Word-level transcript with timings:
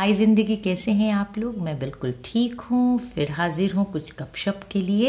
हाय 0.00 0.12
ज़िंदगी 0.14 0.56
कैसे 0.56 0.92
हैं 0.92 1.12
आप 1.12 1.34
लोग? 1.38 1.56
मैं 1.58 1.78
बिल्कुल 1.78 2.14
ठीक 2.24 2.60
हूँ। 2.60 2.98
फिर 2.98 3.30
हाजिर 3.30 3.72
हूँ 3.72 3.84
कुछ 3.92 4.12
गपशप 4.18 4.60
के 4.70 4.80
लिए। 4.82 5.08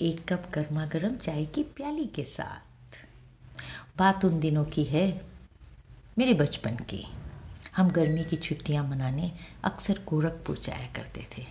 एक 0.00 0.20
कप 0.28 0.44
गर्मा 0.54 0.84
गर्म 0.86 1.16
चाय 1.16 1.44
की 1.44 1.62
प्याली 1.76 2.04
के 2.06 2.22
साथ। 2.24 2.96
बात 3.98 4.24
उन 4.24 4.38
दिनों 4.40 4.64
की 4.64 4.84
है, 4.84 5.04
मेरे 6.18 6.34
बचपन 6.34 6.76
की। 6.90 7.04
हम 7.76 7.90
गर्मी 7.90 8.24
की 8.24 8.36
छुट्टियाँ 8.36 8.84
मनाने 8.88 9.30
अक्सर 9.64 10.00
गोरखपुर 10.08 10.58
जाया 10.58 10.86
करते 10.96 11.26
थे। 11.36 11.42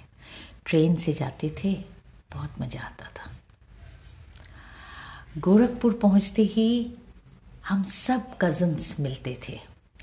ट्रेन 0.65 0.95
से 0.95 1.13
जाते 1.13 1.49
थे, 1.63 1.73
बहुत 2.33 2.61
मज़ा 2.61 2.81
आता 2.81 3.11
था। 3.17 3.31
गोरखपुर 5.37 5.99
पहुँचते 6.01 6.41
ही 6.41 6.95
हम 7.69 7.83
सब 7.83 8.37
कज़न्स 8.41 8.99
मिलते 8.99 9.37
थे। 9.49 9.59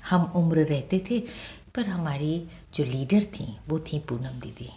हम 0.09 0.23
उम्र 0.35 0.63
रहते 0.65 0.97
थे 1.09 1.23
पर 1.75 1.87
हमारी 1.87 2.47
जो 2.73 2.83
लीडर 2.83 3.23
थी, 3.23 3.59
वो 3.67 3.79
थी 3.79 3.99
पूनम 3.99 4.39
दीदी। 4.39 4.69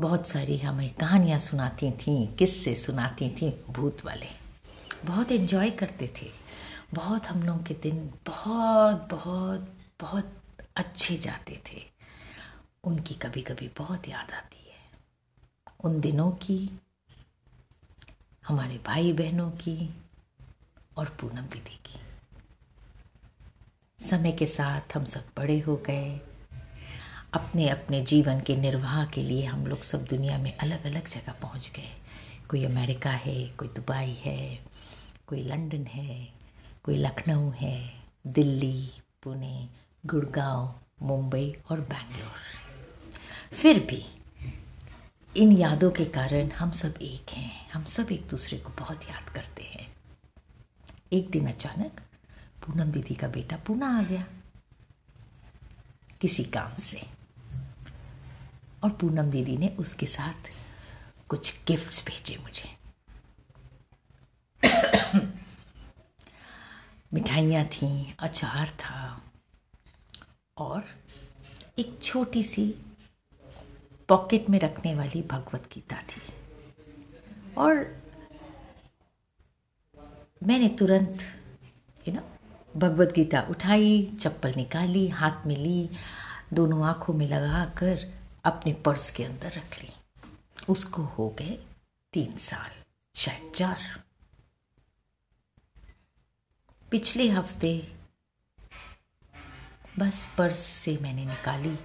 बहुत 0.00 0.28
सारी 0.28 0.58
हमें 0.58 0.94
कहानियाँ 0.94 1.38
सुनाती 1.38 1.90
थी, 1.90 2.36
किस्से 2.36 2.74
सुनाती 2.74 3.30
थी 3.30 3.64
भूत 3.70 4.04
वाले। 4.04 4.26
बहुत 5.04 5.32
इन्जॉय 5.32 5.70
करते 5.70 6.14
थे। 6.22 6.30
बहुत 6.94 7.26
हम 7.26 7.42
लोग 7.42 7.66
के 7.66 7.74
दिन 7.74 8.14
बहुत 8.26 9.08
बहुत 9.10 9.74
बहुत 10.00 10.42
अच्छे 10.76 11.16
जाते 11.16 11.62
थे। 11.72 11.82
उनकी 12.84 13.14
कभी 13.14 13.42
कभी 13.42 13.70
बहुत 13.78 14.08
याद 14.08 14.30
आती 14.30 14.70
है। 14.70 15.00
उन 15.84 16.00
दिनों 16.00 16.30
की, 16.30 16.80
हमारे 18.48 18.78
भाई 18.78 19.12
बहनों 19.12 19.50
की 19.50 19.94
और 20.96 21.06
पूनम 21.20 21.42
दीदी 21.42 21.80
की। 21.86 22.07
समय 24.08 24.32
के 24.32 24.46
साथ 24.46 24.96
हम 24.96 25.04
सब 25.04 25.24
बड़े 25.36 25.58
हो 25.58 25.76
गए। 25.76 26.20
अपने 27.32 27.68
अपने 27.68 28.00
जीवन 28.00 28.40
के 28.40 28.56
निर्वाह 28.56 29.04
के 29.06 29.22
लिए 29.22 29.44
हम 29.44 29.66
लोग 29.66 29.82
सब 29.82 30.04
दुनिया 30.04 30.38
में 30.38 30.56
अलग 30.56 30.86
अलग 30.86 31.08
जगह 31.08 31.32
पहुँच 31.32 31.72
गए। 31.76 31.90
कोई 32.48 32.64
अमेरिका 32.64 33.10
है, 33.10 33.48
कोई 33.48 33.68
दुबई 33.68 34.18
है, 34.24 34.58
कोई 35.26 35.42
लंदन 35.42 35.86
है, 35.86 36.28
कोई 36.84 36.96
लखनऊ 36.96 37.50
है, 37.50 37.92
दिल्ली, 38.26 38.90
पुणे, 39.22 39.68
गुड़गांव, 40.06 40.74
मुंबई 41.02 41.56
और 41.70 41.80
बैंगलोर। 41.80 43.56
फिर 43.56 43.78
भी 43.80 44.04
इन 45.36 45.52
यादों 45.52 45.90
के 45.90 46.04
कारण 46.04 46.50
हम 46.50 46.70
सब 46.70 46.94
एक 47.02 47.30
हैं, 47.30 47.70
हम 47.70 47.84
सब 47.84 48.12
एक 48.12 48.26
दूसरे 48.28 48.58
को 48.58 48.72
बहुत 48.78 49.02
याद 49.02 49.30
करते 49.30 49.62
हैं। 49.62 49.88
एक 51.12 51.30
दिन 51.30 51.48
अचानक 51.48 52.00
पूनम 52.68 52.92
दीदी 52.92 53.14
का 53.14 53.28
बेटा 53.28 53.56
पूना 53.56 53.98
आ 53.98 54.02
गया। 54.02 54.26
किसी 56.20 56.44
काम 56.44 56.74
से। 56.74 57.02
और 58.84 58.90
पूनम 58.90 59.30
दीदी 59.30 59.56
ने 59.56 59.68
उसके 59.68 60.06
साथ 60.06 60.34
कुछ 61.28 61.64
गिफ्ट्स 61.66 62.06
भेजे 62.06 62.36
मुझे। 62.36 62.78
मिठाइयाँ 67.14 67.64
थीं, 67.64 68.14
अचार 68.18 68.68
था 68.68 69.22
और 70.56 70.84
एक 71.78 71.98
छोटी 72.02 72.44
सी 72.44 72.74
पॉकेट 74.08 74.50
में 74.50 74.60
रखने 74.60 74.94
वाली 74.94 75.22
भगवत 75.22 75.68
गीता 75.72 76.02
थी। 76.02 76.22
और 77.58 78.02
मैंने 80.42 80.68
तुरंत 80.68 81.37
भगवत 82.76 83.12
गीता 83.12 83.40
उठाई, 83.50 84.12
चप्पल 84.20 84.54
निकाली, 84.56 85.08
हाथ 85.08 85.46
में 85.46 85.56
ली, 85.56 85.90
दोनों 86.52 86.84
आँखों 86.84 87.14
में 87.14 87.28
लगा 87.28 87.64
कर 87.64 88.14
अपने 88.44 88.72
पर्स 88.72 89.10
के 89.10 89.24
अंदर 89.24 89.52
रख 89.52 89.82
ली। 89.82 89.88
उसको 90.68 91.02
हो 91.02 91.28
गए 91.28 91.58
तीन 92.12 92.36
साल, 92.36 92.70
शायद 93.14 93.52
चार। 93.54 93.78
पिछले 96.90 97.28
हफ़्ते 97.28 97.92
बस 99.98 100.34
पर्स 100.38 100.58
से 100.58 100.98
मैंने 101.02 101.24
निकाली 101.24 101.78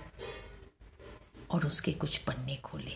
और 1.52 1.66
उसके 1.66 1.92
कुछ 1.92 2.18
पन्ने 2.18 2.56
खोले। 2.56 2.96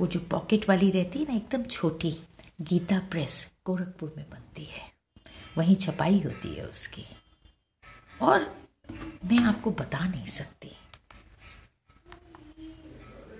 वो 0.00 0.06
जो 0.06 0.20
पॉकेट 0.20 0.68
वाली 0.68 0.90
रहती 0.90 1.18
है 1.18 1.24
ना, 1.24 1.34
एकदम 1.34 1.62
छोटी, 1.62 2.18
गीता 2.60 2.98
प्रेस, 2.98 3.52
गोरखपुर 3.66 4.14
में 4.16 4.30
बनती 4.30 4.64
है। 4.64 4.97
वहीं 5.56 5.76
छपाई 5.76 6.20
होती 6.20 6.54
है 6.54 6.66
उसकी। 6.66 7.04
और 8.22 8.46
मैं 9.24 9.42
आपको 9.44 9.70
बता 9.72 10.04
नहीं 10.04 10.26
सकती। 10.28 10.70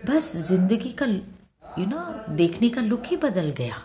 बस 0.06 0.36
ज़िंदगी 0.38 0.92
का 1.02 1.06
यू 1.06 1.86
नो 1.86 2.02
देखने 2.36 2.68
का 2.70 2.80
लुक 2.80 3.06
ही 3.06 3.16
बदल 3.18 3.50
गया। 3.58 3.82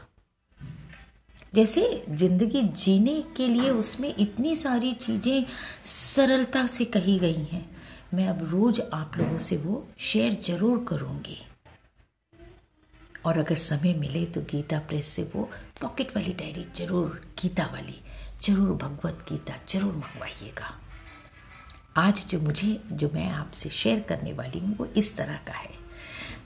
जैसे 1.54 1.82
ज़िंदगी 2.10 2.62
जीने 2.62 3.22
के 3.38 3.48
लिए 3.48 3.70
उसमें 3.72 4.14
इतनी 4.16 4.56
सारी 4.56 4.94
चीज़ें 4.96 5.46
सरलता 5.86 6.66
से 6.68 6.86
कही 6.88 7.18
गई 7.20 7.44
हैं, 7.44 7.66
मैं 8.14 8.28
अब 8.28 8.44
रोज़ 8.52 8.82
आप 8.94 9.18
लोगों 9.18 9.38
से 9.40 9.58
वो 9.58 9.86
शेयर 10.02 10.34
ज़रूर 10.46 10.86
करूँगी। 10.90 11.38
और 13.26 13.38
अगर 13.38 13.58
समय 13.58 13.94
मिले 13.94 14.26
तो 14.26 14.42
गीता 14.52 14.80
प्रेस 14.88 15.08
से 15.08 15.24
वो 15.36 15.50
पॉकेट 15.82 16.16
वाली 16.16 16.34
डायरी 16.34 16.66
ज़रूर, 16.78 17.22
गीता 17.42 17.66
वाली। 17.66 18.00
ज़रूर 18.46 18.76
भगवत 18.78 19.26
गीता 19.30 19.54
ज़रूर 19.70 19.94
मंगवाइएगा। 19.94 20.74
आज 21.98 22.26
जो 22.30 22.40
मुझे, 22.40 22.80
जो 22.92 23.10
मैं 23.14 23.30
आपसे 23.32 23.70
शेयर 23.70 24.00
करने 24.00 24.34
वाली 24.34 24.60
हूँ, 24.60 24.76
वो 24.78 24.86
इस 24.86 25.16
तरह 25.18 25.38
का 25.48 25.54
है। 25.54 25.72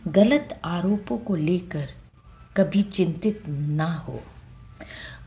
गलत 0.07 0.59
आरोपों 0.65 1.17
को 1.17 1.35
लेकर 1.35 1.89
कभी 2.57 2.83
चिंतित 2.83 3.43
ना 3.47 3.93
हो। 3.93 4.21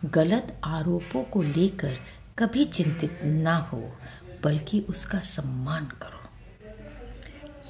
गलत 0.04 0.60
आरोपों 0.64 1.22
को 1.24 1.42
लेकर 1.42 1.98
कभी 2.38 2.64
चिंतित 2.64 3.20
ना 3.24 3.56
हो, 3.56 3.92
बल्कि 4.44 4.80
उसका 4.80 5.18
सम्मान 5.18 5.86
करो। 6.02 6.18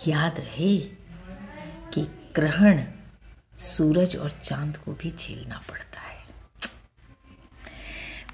याद 0.07 0.41
रहे 0.41 0.77
कि 1.95 2.03
ग्रहण 2.35 2.83
सूरज 3.59 4.17
और 4.17 4.31
चाँद 4.31 4.77
को 4.77 4.93
भी 4.93 5.11
झेलना 5.11 5.61
पड़ता 5.69 5.90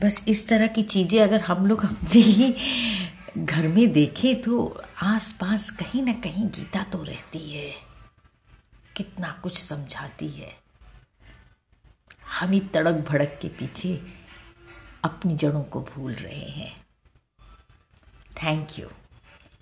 बस 0.02 0.24
इस 0.28 0.48
तरह 0.48 0.66
की 0.66 0.82
चीज़ें 0.82 1.20
अगर 1.22 1.40
हम 1.40 1.66
लोग 1.66 1.84
अपने 1.84 2.20
ही 2.20 2.54
घर 3.38 3.68
में 3.68 3.92
देखें 3.92 4.42
तो 4.42 4.82
आस 5.02 5.32
पास 5.32 5.70
कहीं 5.70 6.02
ना 6.02 6.12
कहीं 6.12 6.46
गीता 6.48 6.82
तो 6.82 7.02
रहती 7.02 7.38
है। 7.50 7.70
कितना 8.96 9.40
कुछ 9.42 9.58
समझाती 9.58 10.28
है। 10.28 10.52
हम 12.38 12.50
ही 12.50 12.60
तड़क 12.60 13.04
भड़क 13.08 13.38
के 13.42 13.48
पीछे 13.48 13.94
अपनी 15.04 15.36
जड़ों 15.36 15.62
को 15.62 15.80
भूल 15.80 16.12
रहे 16.12 16.48
हैं। 16.50 16.86
थैंक 18.42 18.78
यू 18.78 18.88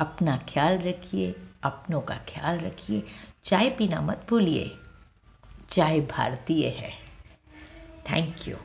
अपना 0.00 0.36
ख्याल 0.48 0.78
रखिए, 0.78 1.34
अपनों 1.62 2.00
का 2.00 2.14
ख्याल 2.28 2.58
रखिए। 2.58 3.02
चाय 3.44 3.70
पीना 3.70 4.00
मत 4.00 4.26
भूलिए। 4.30 4.70
चाय 5.70 6.00
भारतीय 6.00 6.66
है। 6.68 6.92
Thank 8.10 8.48
you 8.48 8.56